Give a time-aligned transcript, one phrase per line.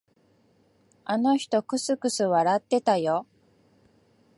[1.05, 3.27] あの人、くすくす笑ってたよ。